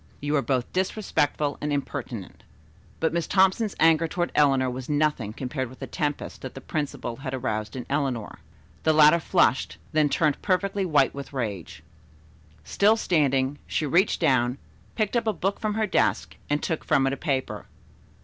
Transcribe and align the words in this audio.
You 0.19 0.35
are 0.35 0.41
both 0.41 0.73
disrespectful 0.73 1.59
and 1.61 1.71
impertinent." 1.71 2.41
But 2.99 3.13
Miss 3.13 3.27
Thompson's 3.27 3.75
anger 3.79 4.07
toward 4.07 4.31
Eleanor 4.33 4.67
was 4.67 4.89
nothing 4.89 5.31
compared 5.31 5.69
with 5.69 5.77
the 5.77 5.85
tempest 5.85 6.41
that 6.41 6.55
the 6.55 6.59
principal 6.59 7.17
had 7.17 7.35
aroused 7.35 7.75
in 7.75 7.85
Eleanor. 7.87 8.39
The 8.81 8.93
latter 8.93 9.19
flushed, 9.19 9.77
then 9.91 10.09
turned 10.09 10.41
perfectly 10.41 10.85
white 10.87 11.13
with 11.13 11.33
rage. 11.33 11.83
Still 12.63 12.97
standing, 12.97 13.59
she 13.67 13.85
reached 13.85 14.19
down, 14.19 14.57
picked 14.95 15.15
up 15.15 15.27
a 15.27 15.33
book 15.33 15.59
from 15.59 15.75
her 15.75 15.85
desk 15.85 16.35
and 16.49 16.63
took 16.63 16.83
from 16.83 17.05
it 17.05 17.13
a 17.13 17.15
paper. 17.17 17.67